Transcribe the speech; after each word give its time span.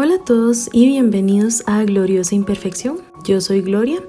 Hola 0.00 0.14
a 0.14 0.24
todos 0.24 0.70
y 0.72 0.86
bienvenidos 0.86 1.64
a 1.66 1.82
Gloriosa 1.82 2.36
Imperfección. 2.36 2.98
Yo 3.24 3.40
soy 3.40 3.62
Gloria 3.62 4.00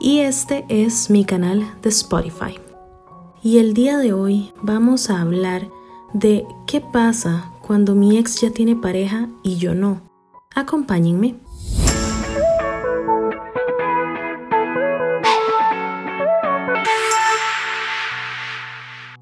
y 0.00 0.20
este 0.20 0.64
es 0.70 1.10
mi 1.10 1.26
canal 1.26 1.70
de 1.82 1.90
Spotify. 1.90 2.58
Y 3.42 3.58
el 3.58 3.74
día 3.74 3.98
de 3.98 4.14
hoy 4.14 4.54
vamos 4.62 5.10
a 5.10 5.20
hablar 5.20 5.68
de 6.14 6.46
qué 6.66 6.80
pasa 6.80 7.52
cuando 7.60 7.94
mi 7.94 8.16
ex 8.16 8.40
ya 8.40 8.52
tiene 8.52 8.74
pareja 8.74 9.28
y 9.42 9.56
yo 9.56 9.74
no. 9.74 10.00
Acompáñenme. 10.54 11.34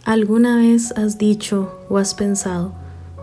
¿Alguna 0.04 0.58
vez 0.58 0.92
has 0.92 1.18
dicho 1.18 1.80
o 1.88 1.98
has 1.98 2.14
pensado, 2.14 2.74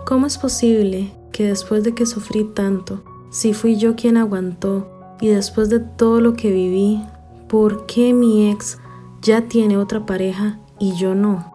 ¿cómo 0.05 0.27
es 0.27 0.38
posible 0.38 1.18
que 1.32 1.48
después 1.48 1.84
de 1.84 1.93
que 1.93 2.05
sufrí 2.05 2.43
tanto, 2.43 3.04
si 3.29 3.54
fui 3.54 3.78
yo 3.78 3.96
quien 3.96 4.18
aguantó 4.18 4.88
y 5.21 5.28
después 5.28 5.69
de 5.69 5.79
todo 5.79 6.21
lo 6.21 6.33
que 6.33 6.52
viví, 6.52 7.04
¿por 7.47 7.86
qué 7.86 8.14
mi 8.14 8.50
ex 8.50 8.79
ya 9.21 9.47
tiene 9.47 9.78
otra 9.78 10.05
pareja 10.05 10.60
y 10.79 10.96
yo 10.96 11.15
no? 11.15 11.54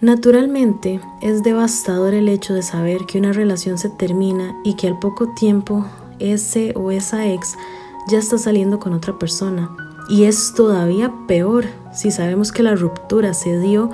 Naturalmente, 0.00 1.00
es 1.22 1.42
devastador 1.42 2.14
el 2.14 2.28
hecho 2.28 2.52
de 2.52 2.62
saber 2.62 3.06
que 3.06 3.18
una 3.18 3.32
relación 3.32 3.78
se 3.78 3.88
termina 3.90 4.54
y 4.64 4.74
que 4.74 4.88
al 4.88 4.98
poco 4.98 5.34
tiempo 5.34 5.86
ese 6.18 6.72
o 6.76 6.90
esa 6.90 7.26
ex 7.26 7.56
ya 8.08 8.18
está 8.18 8.38
saliendo 8.38 8.78
con 8.78 8.92
otra 8.92 9.18
persona. 9.18 9.70
Y 10.08 10.24
es 10.24 10.52
todavía 10.54 11.12
peor 11.26 11.64
si 11.92 12.10
sabemos 12.10 12.52
que 12.52 12.62
la 12.62 12.74
ruptura 12.74 13.32
se 13.34 13.58
dio 13.58 13.90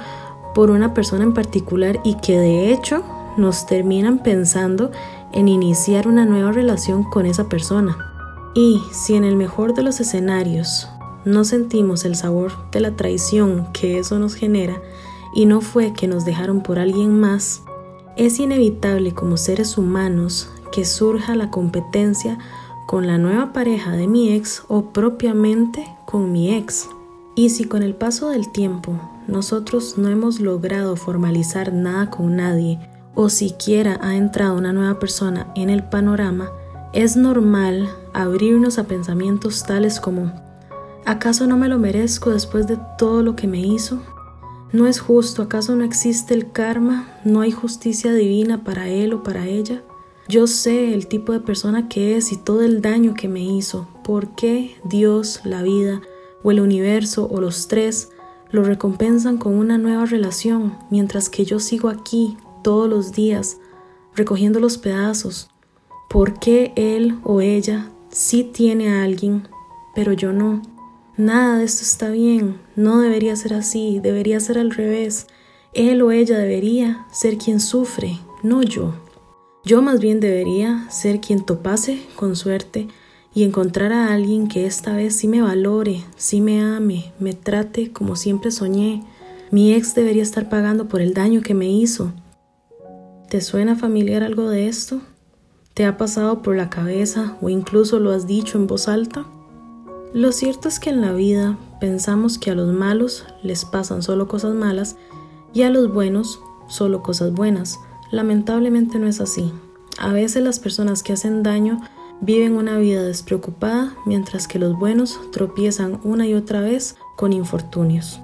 por 0.55 0.71
una 0.71 0.95
persona 0.95 1.25
en 1.25 1.33
particular 1.33 2.01
y 2.03 2.15
que 2.17 2.39
de 2.39 2.73
hecho 2.73 3.05
nos 3.41 3.67
terminan 3.67 4.23
pensando 4.23 4.91
en 5.33 5.49
iniciar 5.49 6.07
una 6.07 6.25
nueva 6.25 6.53
relación 6.53 7.05
con 7.05 7.27
esa 7.27 7.49
persona. 7.49 7.97
Y 8.55 8.81
si 8.93 9.15
en 9.15 9.25
el 9.25 9.37
mejor 9.37 9.75
de 9.75 9.83
los 9.83 10.01
escenarios 10.01 10.89
no 11.25 11.45
sentimos 11.45 12.05
el 12.05 12.17
sabor 12.17 12.53
de 12.71 12.81
la 12.81 12.97
traición 12.97 13.69
que 13.73 13.99
eso 13.99 14.19
nos 14.19 14.35
genera 14.35 14.81
y 15.35 15.47
no 15.47 15.61
fue 15.61 15.93
que 15.93 16.09
nos 16.09 16.25
dejaron 16.25 16.63
por 16.63 16.79
alguien 16.79 17.19
más, 17.19 17.63
es 18.17 18.39
inevitable 18.41 19.15
como 19.15 19.37
seres 19.37 19.79
humanos 19.79 20.51
que 20.73 20.85
surja 20.85 21.35
la 21.37 21.51
competencia 21.51 22.39
con 22.87 23.07
la 23.07 23.19
nueva 23.19 23.53
pareja 23.53 23.93
de 23.93 24.09
mi 24.09 24.33
ex 24.33 24.65
o 24.69 24.87
propiamente 24.87 25.87
con 26.07 26.33
mi 26.33 26.55
ex. 26.55 26.89
Y 27.37 27.51
si 27.51 27.65
con 27.65 27.83
el 27.85 27.95
paso 27.95 28.31
del 28.31 28.51
tiempo 28.51 29.01
nosotros 29.29 29.97
no 29.97 30.09
hemos 30.09 30.41
logrado 30.41 30.97
formalizar 30.97 31.73
nada 31.73 32.11
con 32.11 32.35
nadie 32.35 32.81
o 33.15 33.29
siquiera 33.29 33.99
ha 34.03 34.17
entrado 34.17 34.57
una 34.57 34.73
nueva 34.73 34.99
persona 34.99 35.53
en 35.55 35.71
el 35.71 35.83
panorama, 35.83 36.51
es 36.93 37.17
normal 37.17 37.89
abrirnos 38.13 38.79
a 38.79 38.85
pensamientos 38.85 39.65
tales 39.65 40.01
como 40.01 40.33
¿acaso 41.05 41.47
no 41.47 41.57
me 41.57 41.69
lo 41.69 41.79
merezco 41.79 42.31
después 42.31 42.67
de 42.67 42.79
todo 42.99 43.23
lo 43.23 43.37
que 43.37 43.47
me 43.47 43.61
hizo? 43.61 44.01
¿No 44.73 44.87
es 44.87 45.01
justo? 45.01 45.43
¿Acaso 45.43 45.75
no 45.75 45.85
existe 45.85 46.35
el 46.35 46.53
karma? 46.53 47.09
¿No 47.25 47.41
hay 47.41 47.51
justicia 47.51 48.13
divina 48.13 48.63
para 48.63 48.89
él 48.89 49.13
o 49.13 49.23
para 49.23 49.47
ella? 49.47 49.83
Yo 50.29 50.47
sé 50.47 50.95
el 50.95 51.09
tipo 51.09 51.33
de 51.33 51.41
persona 51.41 51.89
que 51.89 52.17
es 52.17 52.31
y 52.31 52.37
todo 52.37 52.63
el 52.63 52.81
daño 52.81 53.15
que 53.15 53.27
me 53.27 53.43
hizo. 53.43 53.89
¿Por 54.05 54.37
qué 54.37 54.77
Dios, 54.85 55.41
la 55.45 55.63
vida 55.63 56.03
o 56.45 56.53
el 56.53 56.61
universo 56.61 57.29
o 57.29 57.41
los 57.41 57.67
tres 57.67 58.11
lo 58.53 58.63
recompensan 58.63 59.39
con 59.39 59.55
una 59.55 59.79
nueva 59.79 60.07
relación 60.07 60.75
mientras 60.91 61.29
que 61.29 61.45
yo 61.45 61.59
sigo 61.59 61.89
aquí 61.89 62.37
todos 62.63 62.89
los 62.89 63.13
días 63.13 63.59
recogiendo 64.15 64.61
los 64.61 64.79
pedazos? 64.79 65.49
¿Por 66.09 66.39
qué 66.39 66.73
él 66.77 67.19
o 67.25 67.41
ella 67.41 67.91
sí 68.11 68.45
tiene 68.45 68.91
a 68.91 69.05
alguien, 69.05 69.49
pero 69.95 70.13
yo 70.13 70.33
no? 70.33 70.63
Nada 71.17 71.59
de 71.59 71.65
esto 71.65 71.83
está 71.83 72.09
bien, 72.09 72.59
no 72.77 73.01
debería 73.01 73.37
ser 73.37 73.55
así, 73.55 74.01
debería 74.01 74.41
ser 74.41 74.59
al 74.59 74.71
revés. 74.71 75.27
Él 75.73 76.03
o 76.03 76.11
ella 76.11 76.39
debería 76.39 77.07
ser 77.13 77.39
quien 77.39 77.61
sufre, 77.61 78.19
no 78.43 78.63
yo. 78.63 78.95
Yo 79.65 79.83
más 79.83 80.01
bien 80.01 80.21
debería 80.21 80.89
ser 80.91 81.21
quien 81.21 81.45
topase 81.45 82.03
con 82.17 82.35
suerte 82.35 82.89
y 83.35 83.45
encontrar 83.45 83.93
a 83.93 84.13
alguien 84.13 84.49
que 84.49 84.67
esta 84.67 84.97
vez 84.97 85.15
sí 85.15 85.29
me 85.29 85.43
valore, 85.43 86.03
sí 86.17 86.41
me 86.41 86.63
ame, 86.63 87.13
me 87.21 87.35
trate 87.35 87.93
como 87.93 88.17
siempre 88.17 88.51
soñé. 88.51 89.05
Mi 89.51 89.75
ex 89.75 89.95
debería 89.95 90.23
estar 90.23 90.49
pagando 90.49 90.89
por 90.89 91.01
el 91.01 91.13
daño 91.13 91.43
que 91.43 91.55
me 91.55 91.69
hizo. 91.69 92.13
¿Te 93.31 93.41
suena 93.41 93.77
familiar 93.77 94.25
algo 94.25 94.49
de 94.49 94.67
esto? 94.67 95.03
¿Te 95.75 95.85
ha 95.85 95.97
pasado 95.97 96.43
por 96.43 96.57
la 96.57 96.69
cabeza 96.69 97.37
o 97.41 97.49
incluso 97.49 98.01
lo 98.01 98.11
has 98.11 98.27
dicho 98.27 98.59
en 98.59 98.67
voz 98.67 98.89
alta? 98.89 99.25
Lo 100.13 100.33
cierto 100.33 100.67
es 100.67 100.81
que 100.81 100.91
en 100.91 101.01
la 101.01 101.13
vida 101.13 101.57
pensamos 101.81 102.39
que 102.39 102.51
a 102.51 102.57
los 102.57 102.75
malos 102.75 103.25
les 103.45 103.65
pasan 103.65 104.03
solo 104.03 104.27
cosas 104.27 104.57
malas 104.57 104.97
y 105.55 105.63
a 105.63 105.71
los 105.71 105.93
buenos 105.93 106.41
solo 106.67 107.05
cosas 107.05 107.33
buenas. 107.33 107.79
Lamentablemente 108.11 108.99
no 108.99 109.07
es 109.07 109.21
así. 109.21 109.53
A 109.97 110.13
veces 110.13 110.43
las 110.43 110.59
personas 110.59 111.05
que 111.05 111.13
hacen 111.13 111.45
daño 111.45 111.81
viven 112.21 112.57
una 112.57 112.79
vida 112.79 113.05
despreocupada 113.05 113.95
mientras 114.07 114.49
que 114.49 114.59
los 114.59 114.77
buenos 114.77 115.21
tropiezan 115.31 116.01
una 116.03 116.27
y 116.27 116.35
otra 116.35 116.63
vez 116.63 116.97
con 117.17 117.33
infortunios. 117.33 118.19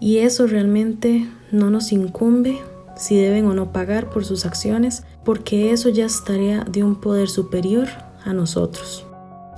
Y 0.00 0.18
eso 0.18 0.46
realmente 0.46 1.30
no 1.50 1.70
nos 1.70 1.92
incumbe 1.92 2.60
si 2.96 3.16
deben 3.16 3.46
o 3.46 3.54
no 3.54 3.72
pagar 3.72 4.10
por 4.10 4.24
sus 4.24 4.46
acciones, 4.46 5.04
porque 5.24 5.72
eso 5.72 5.88
ya 5.88 6.06
es 6.06 6.24
tarea 6.24 6.64
de 6.64 6.84
un 6.84 6.96
poder 6.96 7.28
superior 7.28 7.88
a 8.24 8.32
nosotros. 8.32 9.06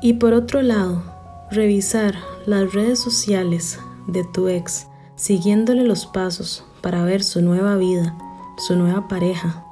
Y 0.00 0.14
por 0.14 0.32
otro 0.32 0.62
lado, 0.62 1.02
revisar 1.50 2.14
las 2.46 2.72
redes 2.72 2.98
sociales 2.98 3.78
de 4.06 4.24
tu 4.24 4.48
ex, 4.48 4.86
siguiéndole 5.16 5.84
los 5.84 6.06
pasos 6.06 6.64
para 6.80 7.04
ver 7.04 7.22
su 7.22 7.42
nueva 7.42 7.76
vida, 7.76 8.16
su 8.58 8.76
nueva 8.76 9.08
pareja, 9.08 9.64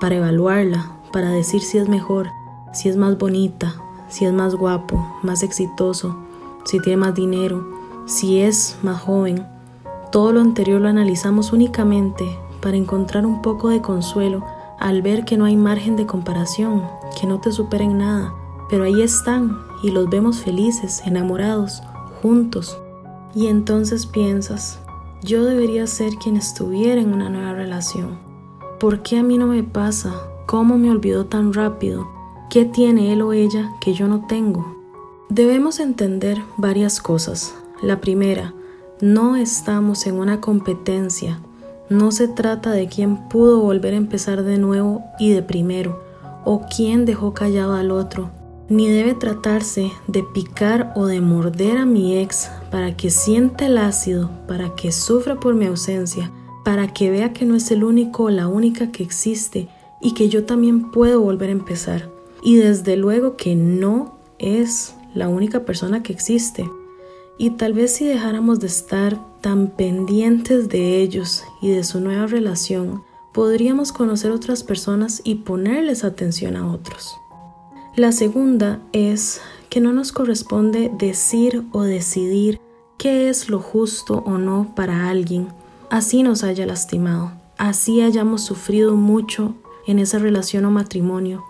para 0.00 0.16
evaluarla, 0.16 0.92
para 1.12 1.30
decir 1.30 1.60
si 1.60 1.78
es 1.78 1.88
mejor, 1.88 2.28
si 2.72 2.88
es 2.88 2.96
más 2.96 3.18
bonita, 3.18 3.74
si 4.08 4.24
es 4.24 4.32
más 4.32 4.54
guapo, 4.54 5.18
más 5.22 5.42
exitoso, 5.42 6.16
si 6.64 6.80
tiene 6.80 6.98
más 6.98 7.14
dinero, 7.14 7.66
si 8.06 8.40
es 8.40 8.76
más 8.82 9.00
joven. 9.00 9.46
Todo 10.12 10.32
lo 10.32 10.40
anterior 10.40 10.80
lo 10.80 10.88
analizamos 10.88 11.52
únicamente 11.52 12.24
para 12.60 12.76
encontrar 12.76 13.26
un 13.26 13.42
poco 13.42 13.68
de 13.68 13.80
consuelo 13.80 14.44
al 14.78 15.02
ver 15.02 15.24
que 15.24 15.36
no 15.36 15.44
hay 15.44 15.56
margen 15.56 15.96
de 15.96 16.06
comparación, 16.06 16.84
que 17.20 17.26
no 17.26 17.40
te 17.40 17.52
superen 17.52 17.98
nada, 17.98 18.32
pero 18.68 18.84
ahí 18.84 19.02
están 19.02 19.58
y 19.82 19.90
los 19.90 20.08
vemos 20.08 20.40
felices, 20.40 21.02
enamorados, 21.04 21.82
juntos. 22.22 22.78
Y 23.34 23.46
entonces 23.48 24.06
piensas, 24.06 24.80
yo 25.22 25.44
debería 25.44 25.86
ser 25.86 26.14
quien 26.16 26.36
estuviera 26.36 27.00
en 27.00 27.12
una 27.12 27.28
nueva 27.28 27.52
relación, 27.52 28.28
¿Por 28.78 29.02
qué 29.02 29.18
a 29.18 29.24
mí 29.24 29.38
no 29.38 29.48
me 29.48 29.64
pasa? 29.64 30.14
¿Cómo 30.46 30.78
me 30.78 30.88
olvidó 30.88 31.26
tan 31.26 31.52
rápido? 31.52 32.06
¿Qué 32.48 32.64
tiene 32.64 33.12
él 33.12 33.22
o 33.22 33.32
ella 33.32 33.72
que 33.80 33.92
yo 33.92 34.06
no 34.06 34.24
tengo? 34.28 34.76
Debemos 35.28 35.80
entender 35.80 36.40
varias 36.56 37.00
cosas. 37.00 37.56
La 37.82 38.00
primera, 38.00 38.54
no 39.00 39.34
estamos 39.34 40.06
en 40.06 40.14
una 40.14 40.40
competencia. 40.40 41.40
No 41.90 42.12
se 42.12 42.28
trata 42.28 42.70
de 42.70 42.86
quién 42.86 43.28
pudo 43.28 43.60
volver 43.60 43.94
a 43.94 43.96
empezar 43.96 44.42
de 44.42 44.58
nuevo 44.58 45.04
y 45.18 45.30
de 45.30 45.42
primero, 45.42 46.02
o 46.44 46.62
quién 46.74 47.06
dejó 47.06 47.32
callado 47.32 47.74
al 47.74 47.90
otro. 47.90 48.30
Ni 48.68 48.88
debe 48.88 49.14
tratarse 49.14 49.90
de 50.06 50.22
picar 50.22 50.92
o 50.94 51.06
de 51.06 51.22
morder 51.22 51.78
a 51.78 51.86
mi 51.86 52.18
ex 52.18 52.50
para 52.70 52.94
que 52.94 53.08
sienta 53.08 53.64
el 53.64 53.78
ácido, 53.78 54.30
para 54.46 54.74
que 54.74 54.92
sufra 54.92 55.40
por 55.40 55.54
mi 55.54 55.64
ausencia, 55.64 56.30
para 56.62 56.92
que 56.92 57.10
vea 57.10 57.32
que 57.32 57.46
no 57.46 57.54
es 57.54 57.70
el 57.70 57.82
único 57.82 58.24
o 58.24 58.30
la 58.30 58.48
única 58.48 58.92
que 58.92 59.02
existe 59.02 59.68
y 60.02 60.12
que 60.12 60.28
yo 60.28 60.44
también 60.44 60.90
puedo 60.90 61.22
volver 61.22 61.48
a 61.48 61.52
empezar. 61.52 62.10
Y 62.42 62.56
desde 62.56 62.98
luego 62.98 63.36
que 63.36 63.56
no 63.56 64.18
es 64.38 64.94
la 65.14 65.28
única 65.28 65.64
persona 65.64 66.02
que 66.02 66.12
existe. 66.12 66.68
Y 67.38 67.50
tal 67.50 67.72
vez 67.72 67.94
si 67.94 68.06
dejáramos 68.06 68.60
de 68.60 68.66
estar 68.66 69.40
tan 69.40 69.68
pendientes 69.68 70.68
de 70.68 71.00
ellos 71.00 71.44
y 71.62 71.70
de 71.70 71.84
su 71.84 72.00
nueva 72.00 72.26
relación, 72.26 73.02
podríamos 73.32 73.92
conocer 73.92 74.32
otras 74.32 74.64
personas 74.64 75.20
y 75.24 75.36
ponerles 75.36 76.04
atención 76.04 76.56
a 76.56 76.70
otros. 76.70 77.16
La 77.94 78.12
segunda 78.12 78.80
es 78.92 79.40
que 79.70 79.80
no 79.80 79.92
nos 79.92 80.12
corresponde 80.12 80.90
decir 80.98 81.64
o 81.72 81.82
decidir 81.82 82.60
qué 82.96 83.28
es 83.28 83.48
lo 83.48 83.60
justo 83.60 84.24
o 84.26 84.38
no 84.38 84.74
para 84.74 85.08
alguien 85.08 85.48
así 85.90 86.22
nos 86.22 86.44
haya 86.44 86.66
lastimado, 86.66 87.32
así 87.56 88.02
hayamos 88.02 88.42
sufrido 88.42 88.94
mucho 88.96 89.54
en 89.86 89.98
esa 89.98 90.18
relación 90.18 90.64
o 90.66 90.70
matrimonio, 90.70 91.44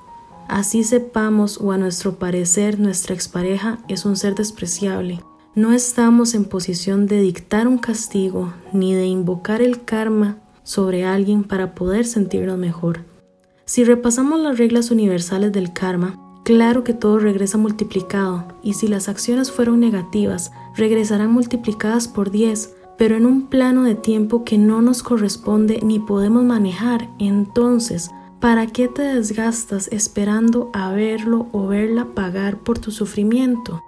así 0.48 0.84
sepamos 0.84 1.58
o 1.60 1.72
a 1.72 1.78
nuestro 1.78 2.16
parecer 2.16 2.78
nuestra 2.78 3.14
expareja 3.14 3.78
es 3.88 4.04
un 4.04 4.16
ser 4.16 4.34
despreciable. 4.34 5.20
No 5.58 5.72
estamos 5.72 6.34
en 6.34 6.44
posición 6.44 7.08
de 7.08 7.20
dictar 7.20 7.66
un 7.66 7.78
castigo 7.78 8.52
ni 8.72 8.94
de 8.94 9.06
invocar 9.06 9.60
el 9.60 9.84
karma 9.84 10.38
sobre 10.62 11.04
alguien 11.04 11.42
para 11.42 11.74
poder 11.74 12.06
sentirnos 12.06 12.56
mejor. 12.56 13.00
Si 13.64 13.82
repasamos 13.82 14.38
las 14.38 14.56
reglas 14.56 14.92
universales 14.92 15.50
del 15.50 15.72
karma, 15.72 16.16
claro 16.44 16.84
que 16.84 16.94
todo 16.94 17.18
regresa 17.18 17.58
multiplicado, 17.58 18.44
y 18.62 18.74
si 18.74 18.86
las 18.86 19.08
acciones 19.08 19.50
fueron 19.50 19.80
negativas, 19.80 20.52
regresarán 20.76 21.32
multiplicadas 21.32 22.06
por 22.06 22.30
10, 22.30 22.76
pero 22.96 23.16
en 23.16 23.26
un 23.26 23.48
plano 23.48 23.82
de 23.82 23.96
tiempo 23.96 24.44
que 24.44 24.58
no 24.58 24.80
nos 24.80 25.02
corresponde 25.02 25.80
ni 25.82 25.98
podemos 25.98 26.44
manejar. 26.44 27.08
Entonces, 27.18 28.12
¿para 28.38 28.68
qué 28.68 28.86
te 28.86 29.02
desgastas 29.02 29.88
esperando 29.88 30.70
a 30.72 30.92
verlo 30.92 31.48
o 31.50 31.66
verla 31.66 32.14
pagar 32.14 32.58
por 32.58 32.78
tu 32.78 32.92
sufrimiento? 32.92 33.82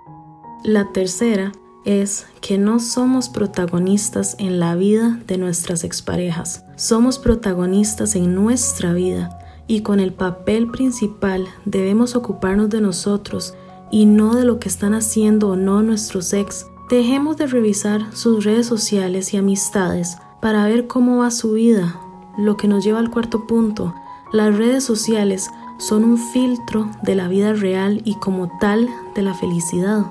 La 0.62 0.92
tercera 0.92 1.52
es 1.86 2.26
que 2.42 2.58
no 2.58 2.80
somos 2.80 3.30
protagonistas 3.30 4.36
en 4.38 4.60
la 4.60 4.74
vida 4.74 5.18
de 5.26 5.38
nuestras 5.38 5.84
exparejas, 5.84 6.66
somos 6.76 7.18
protagonistas 7.18 8.14
en 8.14 8.34
nuestra 8.34 8.92
vida 8.92 9.38
y 9.66 9.80
con 9.80 10.00
el 10.00 10.12
papel 10.12 10.70
principal 10.70 11.46
debemos 11.64 12.14
ocuparnos 12.14 12.68
de 12.68 12.82
nosotros 12.82 13.54
y 13.90 14.04
no 14.04 14.34
de 14.34 14.44
lo 14.44 14.58
que 14.58 14.68
están 14.68 14.92
haciendo 14.92 15.48
o 15.48 15.56
no 15.56 15.80
nuestros 15.82 16.34
ex. 16.34 16.66
Dejemos 16.90 17.38
de 17.38 17.46
revisar 17.46 18.14
sus 18.14 18.44
redes 18.44 18.66
sociales 18.66 19.32
y 19.32 19.38
amistades 19.38 20.18
para 20.42 20.66
ver 20.66 20.86
cómo 20.86 21.18
va 21.18 21.30
su 21.30 21.52
vida, 21.52 21.98
lo 22.36 22.58
que 22.58 22.68
nos 22.68 22.84
lleva 22.84 22.98
al 22.98 23.10
cuarto 23.10 23.46
punto. 23.46 23.94
Las 24.30 24.58
redes 24.58 24.84
sociales 24.84 25.48
son 25.78 26.04
un 26.04 26.18
filtro 26.18 26.90
de 27.02 27.14
la 27.14 27.28
vida 27.28 27.54
real 27.54 28.02
y 28.04 28.16
como 28.16 28.50
tal 28.60 28.90
de 29.14 29.22
la 29.22 29.32
felicidad. 29.32 30.04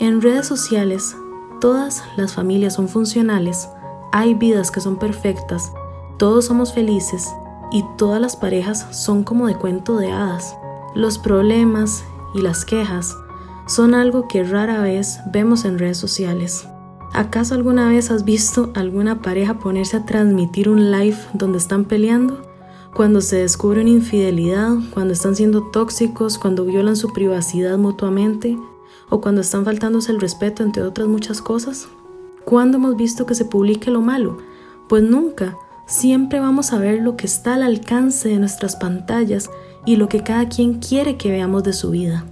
En 0.00 0.22
redes 0.22 0.46
sociales, 0.46 1.16
todas 1.60 2.04
las 2.16 2.32
familias 2.32 2.74
son 2.74 2.88
funcionales, 2.88 3.68
hay 4.12 4.34
vidas 4.34 4.70
que 4.70 4.80
son 4.80 4.96
perfectas, 4.96 5.72
todos 6.18 6.44
somos 6.44 6.72
felices 6.72 7.28
y 7.72 7.84
todas 7.96 8.20
las 8.20 8.36
parejas 8.36 8.86
son 8.92 9.24
como 9.24 9.48
de 9.48 9.56
cuento 9.56 9.96
de 9.96 10.12
hadas. 10.12 10.56
Los 10.94 11.18
problemas 11.18 12.04
y 12.32 12.42
las 12.42 12.64
quejas 12.64 13.16
son 13.66 13.92
algo 13.92 14.28
que 14.28 14.44
rara 14.44 14.80
vez 14.82 15.18
vemos 15.32 15.64
en 15.64 15.80
redes 15.80 15.98
sociales. 15.98 16.68
¿Acaso 17.12 17.54
alguna 17.54 17.88
vez 17.88 18.12
has 18.12 18.24
visto 18.24 18.70
alguna 18.76 19.20
pareja 19.20 19.58
ponerse 19.58 19.96
a 19.96 20.06
transmitir 20.06 20.68
un 20.68 20.92
live 20.92 21.18
donde 21.32 21.58
están 21.58 21.84
peleando? 21.84 22.40
Cuando 22.94 23.20
se 23.20 23.38
descubre 23.38 23.80
una 23.80 23.90
infidelidad, 23.90 24.76
cuando 24.94 25.12
están 25.12 25.34
siendo 25.34 25.64
tóxicos, 25.72 26.38
cuando 26.38 26.64
violan 26.64 26.94
su 26.94 27.12
privacidad 27.12 27.78
mutuamente 27.78 28.56
o 29.10 29.20
cuando 29.20 29.40
están 29.40 29.64
faltándose 29.64 30.12
el 30.12 30.20
respeto, 30.20 30.62
entre 30.62 30.82
otras 30.82 31.08
muchas 31.08 31.40
cosas. 31.42 31.88
¿Cuándo 32.44 32.78
hemos 32.78 32.96
visto 32.96 33.26
que 33.26 33.34
se 33.34 33.44
publique 33.44 33.90
lo 33.90 34.00
malo? 34.00 34.38
Pues 34.88 35.02
nunca. 35.02 35.56
Siempre 35.86 36.40
vamos 36.40 36.72
a 36.72 36.78
ver 36.78 37.00
lo 37.00 37.16
que 37.16 37.26
está 37.26 37.54
al 37.54 37.62
alcance 37.62 38.28
de 38.28 38.38
nuestras 38.38 38.76
pantallas 38.76 39.50
y 39.86 39.96
lo 39.96 40.08
que 40.08 40.22
cada 40.22 40.48
quien 40.48 40.80
quiere 40.80 41.16
que 41.16 41.30
veamos 41.30 41.62
de 41.64 41.72
su 41.72 41.90
vida. 41.90 42.26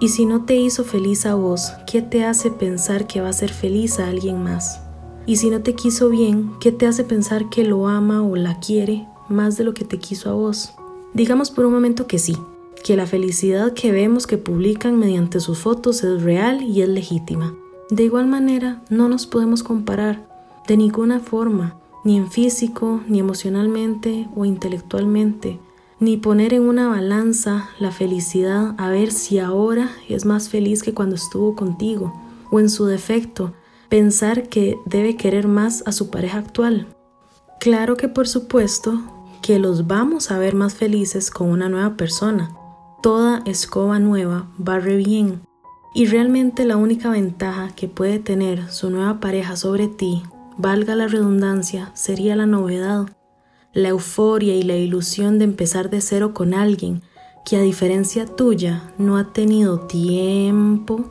Y 0.00 0.08
si 0.08 0.26
no 0.26 0.44
te 0.44 0.56
hizo 0.56 0.84
feliz 0.84 1.26
a 1.26 1.34
vos, 1.34 1.72
¿qué 1.86 2.02
te 2.02 2.24
hace 2.24 2.50
pensar 2.50 3.06
que 3.06 3.20
va 3.20 3.28
a 3.28 3.32
ser 3.32 3.50
feliz 3.52 4.00
a 4.00 4.08
alguien 4.08 4.42
más? 4.42 4.80
Y 5.26 5.36
si 5.36 5.50
no 5.50 5.62
te 5.62 5.74
quiso 5.74 6.08
bien, 6.08 6.52
¿qué 6.60 6.72
te 6.72 6.86
hace 6.86 7.04
pensar 7.04 7.48
que 7.50 7.64
lo 7.64 7.86
ama 7.86 8.22
o 8.22 8.34
la 8.34 8.58
quiere 8.58 9.06
más 9.28 9.56
de 9.56 9.64
lo 9.64 9.74
que 9.74 9.84
te 9.84 9.98
quiso 9.98 10.30
a 10.30 10.34
vos? 10.34 10.74
Digamos 11.14 11.50
por 11.50 11.66
un 11.66 11.72
momento 11.72 12.06
que 12.08 12.18
sí, 12.18 12.36
que 12.82 12.96
la 12.96 13.06
felicidad 13.06 13.72
que 13.74 13.92
vemos 13.92 14.26
que 14.26 14.38
publican 14.38 14.98
mediante 14.98 15.40
sus 15.40 15.58
fotos 15.58 16.02
es 16.02 16.22
real 16.22 16.62
y 16.62 16.82
es 16.82 16.88
legítima. 16.88 17.54
De 17.90 18.04
igual 18.04 18.26
manera, 18.26 18.82
no 18.90 19.08
nos 19.08 19.26
podemos 19.26 19.62
comparar 19.62 20.26
de 20.66 20.76
ninguna 20.76 21.20
forma 21.20 21.78
ni 22.04 22.16
en 22.16 22.30
físico, 22.30 23.00
ni 23.06 23.20
emocionalmente 23.20 24.28
o 24.34 24.44
intelectualmente, 24.44 25.60
ni 26.00 26.16
poner 26.16 26.52
en 26.52 26.62
una 26.62 26.88
balanza 26.88 27.70
la 27.78 27.92
felicidad 27.92 28.74
a 28.78 28.88
ver 28.88 29.12
si 29.12 29.38
ahora 29.38 29.90
es 30.08 30.24
más 30.24 30.48
feliz 30.48 30.82
que 30.82 30.94
cuando 30.94 31.14
estuvo 31.14 31.54
contigo, 31.54 32.12
o 32.50 32.58
en 32.58 32.68
su 32.68 32.86
defecto, 32.86 33.52
pensar 33.88 34.48
que 34.48 34.78
debe 34.84 35.16
querer 35.16 35.46
más 35.46 35.84
a 35.86 35.92
su 35.92 36.10
pareja 36.10 36.38
actual. 36.38 36.86
Claro 37.60 37.96
que 37.96 38.08
por 38.08 38.26
supuesto 38.26 39.00
que 39.42 39.58
los 39.58 39.86
vamos 39.86 40.30
a 40.30 40.38
ver 40.38 40.54
más 40.54 40.74
felices 40.74 41.30
con 41.30 41.50
una 41.50 41.68
nueva 41.68 41.96
persona. 41.96 42.50
Toda 43.02 43.42
escoba 43.46 43.98
nueva 43.98 44.46
barre 44.58 44.94
bien. 44.94 45.42
Y 45.92 46.06
realmente 46.06 46.64
la 46.64 46.76
única 46.76 47.10
ventaja 47.10 47.70
que 47.74 47.88
puede 47.88 48.20
tener 48.20 48.70
su 48.70 48.90
nueva 48.90 49.18
pareja 49.18 49.56
sobre 49.56 49.88
ti 49.88 50.22
valga 50.56 50.94
la 50.94 51.08
redundancia, 51.08 51.90
sería 51.94 52.36
la 52.36 52.46
novedad, 52.46 53.08
la 53.72 53.88
euforia 53.88 54.54
y 54.54 54.62
la 54.62 54.76
ilusión 54.76 55.40
de 55.40 55.46
empezar 55.46 55.90
de 55.90 56.00
cero 56.00 56.32
con 56.32 56.54
alguien 56.54 57.02
que 57.44 57.56
a 57.56 57.60
diferencia 57.60 58.24
tuya 58.24 58.92
no 58.98 59.16
ha 59.16 59.32
tenido 59.32 59.80
tiempo 59.80 61.10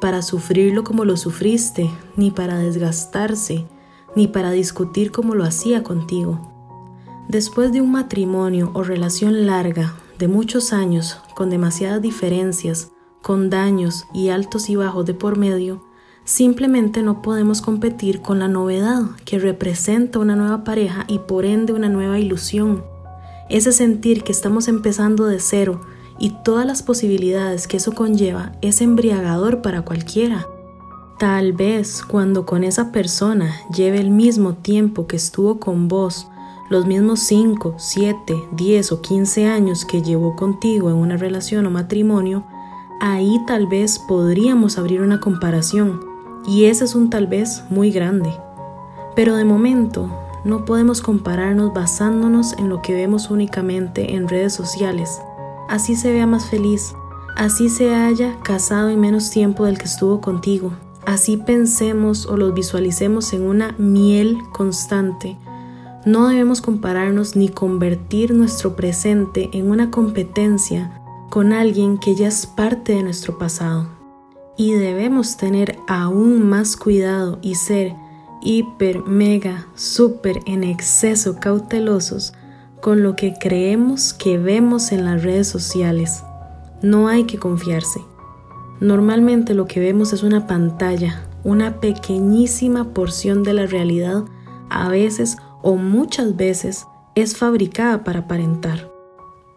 para 0.00 0.22
sufrirlo 0.22 0.82
como 0.82 1.04
lo 1.04 1.16
sufriste, 1.16 1.88
ni 2.16 2.32
para 2.32 2.58
desgastarse, 2.58 3.64
ni 4.16 4.26
para 4.26 4.50
discutir 4.50 5.12
como 5.12 5.36
lo 5.36 5.44
hacía 5.44 5.84
contigo. 5.84 6.52
Después 7.28 7.70
de 7.70 7.80
un 7.80 7.92
matrimonio 7.92 8.72
o 8.74 8.82
relación 8.82 9.46
larga, 9.46 9.94
de 10.18 10.28
muchos 10.28 10.72
años, 10.72 11.18
con 11.34 11.50
demasiadas 11.50 12.02
diferencias, 12.02 12.90
con 13.22 13.50
daños 13.50 14.06
y 14.12 14.28
altos 14.28 14.68
y 14.68 14.76
bajos 14.76 15.06
de 15.06 15.14
por 15.14 15.38
medio, 15.38 15.88
Simplemente 16.28 17.02
no 17.02 17.22
podemos 17.22 17.62
competir 17.62 18.20
con 18.20 18.38
la 18.38 18.48
novedad 18.48 19.04
que 19.24 19.38
representa 19.38 20.18
una 20.18 20.36
nueva 20.36 20.62
pareja 20.62 21.06
y 21.08 21.20
por 21.20 21.46
ende 21.46 21.72
una 21.72 21.88
nueva 21.88 22.18
ilusión. 22.18 22.84
Ese 23.48 23.72
sentir 23.72 24.24
que 24.24 24.32
estamos 24.32 24.68
empezando 24.68 25.24
de 25.24 25.40
cero 25.40 25.80
y 26.18 26.34
todas 26.44 26.66
las 26.66 26.82
posibilidades 26.82 27.66
que 27.66 27.78
eso 27.78 27.92
conlleva 27.92 28.52
es 28.60 28.82
embriagador 28.82 29.62
para 29.62 29.86
cualquiera. 29.86 30.46
Tal 31.18 31.54
vez 31.54 32.02
cuando 32.02 32.44
con 32.44 32.62
esa 32.62 32.92
persona 32.92 33.54
lleve 33.74 33.98
el 33.98 34.10
mismo 34.10 34.52
tiempo 34.52 35.06
que 35.06 35.16
estuvo 35.16 35.58
con 35.58 35.88
vos, 35.88 36.28
los 36.68 36.86
mismos 36.86 37.20
5, 37.20 37.74
7, 37.76 38.48
10 38.52 38.92
o 38.92 39.00
15 39.00 39.46
años 39.46 39.84
que 39.84 40.02
llevó 40.02 40.36
contigo 40.36 40.90
en 40.90 40.96
una 40.96 41.16
relación 41.16 41.66
o 41.66 41.70
matrimonio, 41.70 42.44
ahí 43.00 43.40
tal 43.46 43.66
vez 43.66 43.98
podríamos 43.98 44.78
abrir 44.78 45.00
una 45.00 45.20
comparación 45.20 46.00
y 46.46 46.64
ese 46.64 46.84
es 46.84 46.94
un 46.94 47.10
tal 47.10 47.26
vez 47.26 47.64
muy 47.70 47.90
grande. 47.90 48.30
Pero 49.14 49.36
de 49.36 49.44
momento 49.44 50.10
no 50.44 50.64
podemos 50.64 51.00
compararnos 51.00 51.72
basándonos 51.72 52.52
en 52.58 52.68
lo 52.68 52.82
que 52.82 52.94
vemos 52.94 53.30
únicamente 53.30 54.14
en 54.14 54.28
redes 54.28 54.52
sociales. 54.52 55.20
Así 55.68 55.96
se 55.96 56.12
vea 56.12 56.26
más 56.26 56.46
feliz, 56.46 56.94
así 57.36 57.68
se 57.68 57.94
haya 57.94 58.38
casado 58.42 58.88
en 58.88 59.00
menos 59.00 59.30
tiempo 59.30 59.64
del 59.64 59.78
que 59.78 59.84
estuvo 59.84 60.20
contigo, 60.20 60.72
así 61.06 61.36
pensemos 61.36 62.26
o 62.26 62.36
los 62.36 62.54
visualicemos 62.54 63.32
en 63.32 63.42
una 63.42 63.74
miel 63.78 64.38
constante. 64.52 65.36
No 66.04 66.28
debemos 66.28 66.60
compararnos 66.60 67.36
ni 67.36 67.48
convertir 67.48 68.32
nuestro 68.32 68.76
presente 68.76 69.50
en 69.52 69.70
una 69.70 69.90
competencia 69.90 70.92
con 71.28 71.52
alguien 71.52 71.98
que 71.98 72.14
ya 72.14 72.28
es 72.28 72.46
parte 72.46 72.94
de 72.94 73.02
nuestro 73.02 73.36
pasado 73.36 73.88
y 74.56 74.72
debemos 74.72 75.36
tener 75.36 75.78
aún 75.86 76.48
más 76.48 76.76
cuidado 76.76 77.38
y 77.42 77.54
ser 77.54 77.94
hiper, 78.42 79.04
mega, 79.04 79.66
super 79.74 80.40
en 80.46 80.64
exceso 80.64 81.36
cautelosos 81.40 82.32
con 82.80 83.02
lo 83.02 83.16
que 83.16 83.34
creemos 83.38 84.12
que 84.12 84.38
vemos 84.38 84.92
en 84.92 85.04
las 85.04 85.22
redes 85.22 85.48
sociales. 85.48 86.22
No 86.82 87.08
hay 87.08 87.24
que 87.24 87.38
confiarse. 87.38 88.00
Normalmente 88.80 89.54
lo 89.54 89.66
que 89.66 89.80
vemos 89.80 90.12
es 90.12 90.22
una 90.22 90.46
pantalla, 90.46 91.24
una 91.44 91.80
pequeñísima 91.80 92.94
porción 92.94 93.42
de 93.42 93.52
la 93.52 93.66
realidad, 93.66 94.24
a 94.70 94.88
veces 94.88 95.38
o 95.62 95.76
muchas 95.76 96.36
veces 96.36 96.86
es 97.14 97.36
fabricada 97.36 98.04
para 98.04 98.20
aparentar. 98.20 98.90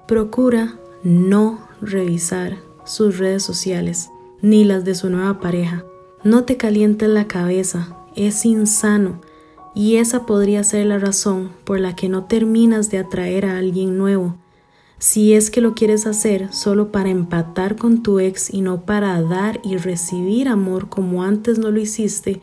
Procura 0.08 0.78
no 1.04 1.60
revisar 1.82 2.58
sus 2.86 3.18
redes 3.18 3.44
sociales 3.44 4.10
ni 4.42 4.64
las 4.64 4.84
de 4.84 4.96
su 4.96 5.10
nueva 5.10 5.40
pareja. 5.40 5.86
No 6.24 6.44
te 6.44 6.58
calientes 6.58 7.10
la 7.10 7.28
cabeza, 7.28 7.96
es 8.16 8.46
insano 8.46 9.22
y 9.74 9.98
esa 9.98 10.26
podría 10.26 10.64
ser 10.64 10.86
la 10.88 11.00
razón 11.00 11.52
por 11.64 11.80
la 11.80 11.96
que 11.96 12.10
no 12.10 12.26
terminas 12.26 12.90
de 12.90 12.98
atraer 12.98 13.46
a 13.46 13.58
alguien 13.58 13.98
nuevo. 13.98 14.36
Si 15.00 15.34
es 15.34 15.50
que 15.50 15.62
lo 15.62 15.74
quieres 15.74 16.06
hacer 16.06 16.54
solo 16.54 16.92
para 16.92 17.10
empatar 17.10 17.76
con 17.76 18.04
tu 18.04 18.20
ex 18.20 18.54
y 18.54 18.62
no 18.62 18.86
para 18.86 19.20
dar 19.22 19.60
y 19.64 19.78
recibir 19.78 20.48
amor 20.48 20.90
como 20.90 21.24
antes 21.24 21.58
no 21.58 21.72
lo 21.72 21.80
hiciste, 21.80 22.42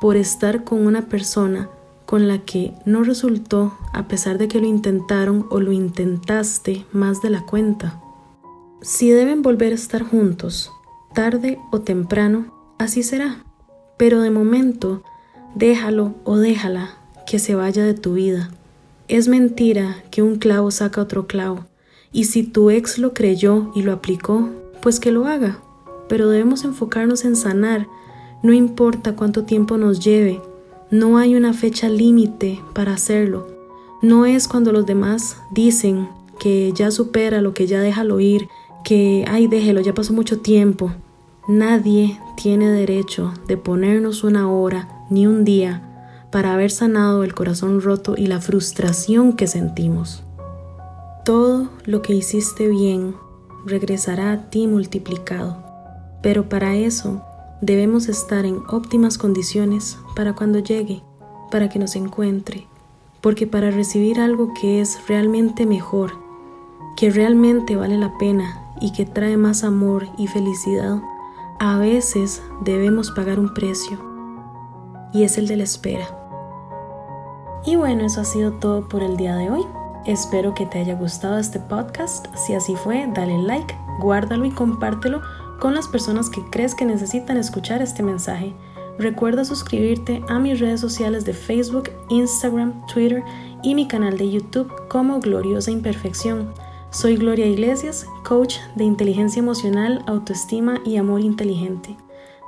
por 0.00 0.16
estar 0.16 0.64
con 0.64 0.86
una 0.86 1.08
persona 1.08 1.68
con 2.10 2.26
la 2.26 2.38
que 2.38 2.74
no 2.84 3.04
resultó 3.04 3.78
a 3.92 4.08
pesar 4.08 4.36
de 4.36 4.48
que 4.48 4.58
lo 4.58 4.66
intentaron 4.66 5.46
o 5.48 5.60
lo 5.60 5.70
intentaste 5.70 6.84
más 6.90 7.22
de 7.22 7.30
la 7.30 7.46
cuenta. 7.46 8.00
Si 8.82 9.10
deben 9.10 9.42
volver 9.42 9.70
a 9.70 9.76
estar 9.76 10.02
juntos, 10.02 10.72
tarde 11.14 11.60
o 11.70 11.82
temprano, 11.82 12.52
así 12.80 13.04
será. 13.04 13.44
Pero 13.96 14.22
de 14.22 14.30
momento, 14.32 15.04
déjalo 15.54 16.16
o 16.24 16.36
déjala 16.36 16.96
que 17.28 17.38
se 17.38 17.54
vaya 17.54 17.84
de 17.84 17.94
tu 17.94 18.14
vida. 18.14 18.50
Es 19.06 19.28
mentira 19.28 20.02
que 20.10 20.20
un 20.20 20.34
clavo 20.34 20.72
saca 20.72 21.02
otro 21.02 21.28
clavo. 21.28 21.66
Y 22.10 22.24
si 22.24 22.42
tu 22.42 22.70
ex 22.70 22.98
lo 22.98 23.14
creyó 23.14 23.70
y 23.72 23.82
lo 23.82 23.92
aplicó, 23.92 24.48
pues 24.82 24.98
que 24.98 25.12
lo 25.12 25.26
haga. 25.26 25.60
Pero 26.08 26.28
debemos 26.28 26.64
enfocarnos 26.64 27.24
en 27.24 27.36
sanar, 27.36 27.86
no 28.42 28.52
importa 28.52 29.14
cuánto 29.14 29.44
tiempo 29.44 29.76
nos 29.76 30.00
lleve, 30.04 30.42
no 30.90 31.18
hay 31.18 31.36
una 31.36 31.52
fecha 31.52 31.88
límite 31.88 32.60
para 32.74 32.94
hacerlo. 32.94 33.46
No 34.02 34.26
es 34.26 34.48
cuando 34.48 34.72
los 34.72 34.86
demás 34.86 35.36
dicen 35.52 36.08
que 36.40 36.72
ya 36.72 36.90
supera 36.90 37.40
lo 37.40 37.54
que 37.54 37.66
ya 37.66 37.80
déjalo 37.80 38.18
ir, 38.18 38.48
que 38.82 39.24
ay 39.28 39.46
déjelo, 39.46 39.80
ya 39.80 39.94
pasó 39.94 40.12
mucho 40.12 40.40
tiempo. 40.40 40.90
Nadie 41.46 42.18
tiene 42.36 42.70
derecho 42.70 43.32
de 43.46 43.56
ponernos 43.56 44.24
una 44.24 44.50
hora 44.50 44.88
ni 45.10 45.26
un 45.26 45.44
día 45.44 45.82
para 46.32 46.54
haber 46.54 46.70
sanado 46.70 47.24
el 47.24 47.34
corazón 47.34 47.80
roto 47.80 48.14
y 48.16 48.26
la 48.26 48.40
frustración 48.40 49.34
que 49.34 49.46
sentimos. 49.46 50.24
Todo 51.24 51.68
lo 51.84 52.02
que 52.02 52.14
hiciste 52.14 52.68
bien 52.68 53.14
regresará 53.64 54.32
a 54.32 54.50
ti 54.50 54.66
multiplicado, 54.66 55.62
pero 56.22 56.48
para 56.48 56.76
eso 56.76 57.22
debemos 57.60 58.08
estar 58.08 58.44
en 58.44 58.62
óptimas 58.68 59.18
condiciones 59.18 59.98
para 60.16 60.34
cuando 60.34 60.58
llegue, 60.58 61.02
para 61.50 61.68
que 61.68 61.78
nos 61.78 61.96
encuentre, 61.96 62.66
porque 63.20 63.46
para 63.46 63.70
recibir 63.70 64.20
algo 64.20 64.52
que 64.54 64.80
es 64.80 65.06
realmente 65.08 65.66
mejor, 65.66 66.12
que 66.96 67.10
realmente 67.10 67.76
vale 67.76 67.98
la 67.98 68.16
pena 68.18 68.62
y 68.80 68.92
que 68.92 69.04
trae 69.04 69.36
más 69.36 69.64
amor 69.64 70.06
y 70.16 70.26
felicidad, 70.26 71.02
a 71.58 71.78
veces 71.78 72.42
debemos 72.62 73.10
pagar 73.10 73.38
un 73.38 73.52
precio, 73.52 73.98
y 75.12 75.24
es 75.24 75.36
el 75.38 75.48
de 75.48 75.56
la 75.56 75.64
espera. 75.64 76.16
Y 77.66 77.76
bueno, 77.76 78.06
eso 78.06 78.22
ha 78.22 78.24
sido 78.24 78.52
todo 78.52 78.88
por 78.88 79.02
el 79.02 79.16
día 79.16 79.36
de 79.36 79.50
hoy. 79.50 79.66
Espero 80.06 80.54
que 80.54 80.64
te 80.64 80.78
haya 80.78 80.94
gustado 80.94 81.38
este 81.38 81.58
podcast. 81.58 82.26
Si 82.34 82.54
así 82.54 82.74
fue, 82.74 83.06
dale 83.14 83.36
like, 83.36 83.74
guárdalo 83.98 84.46
y 84.46 84.50
compártelo 84.50 85.20
con 85.60 85.74
las 85.74 85.86
personas 85.86 86.30
que 86.30 86.42
crees 86.50 86.74
que 86.74 86.84
necesitan 86.84 87.36
escuchar 87.36 87.82
este 87.82 88.02
mensaje. 88.02 88.54
Recuerda 88.98 89.44
suscribirte 89.44 90.22
a 90.28 90.38
mis 90.38 90.58
redes 90.58 90.80
sociales 90.80 91.24
de 91.24 91.32
Facebook, 91.32 91.90
Instagram, 92.08 92.84
Twitter 92.86 93.22
y 93.62 93.74
mi 93.74 93.86
canal 93.86 94.18
de 94.18 94.30
YouTube 94.30 94.72
como 94.88 95.20
Gloriosa 95.20 95.70
Imperfección. 95.70 96.52
Soy 96.90 97.16
Gloria 97.16 97.46
Iglesias, 97.46 98.06
coach 98.24 98.56
de 98.74 98.84
inteligencia 98.84 99.40
emocional, 99.40 100.02
autoestima 100.06 100.80
y 100.84 100.96
amor 100.96 101.20
inteligente. 101.20 101.96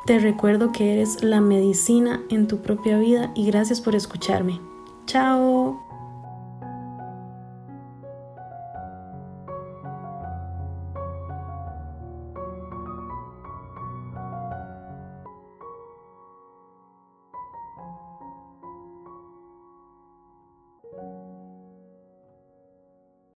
Te 0.04 0.18
recuerdo 0.18 0.72
que 0.72 0.94
eres 0.94 1.22
la 1.22 1.40
medicina 1.40 2.20
en 2.28 2.48
tu 2.48 2.60
propia 2.60 2.98
vida 2.98 3.30
y 3.36 3.46
gracias 3.46 3.80
por 3.80 3.94
escucharme. 3.94 4.60
Chao. 5.06 5.91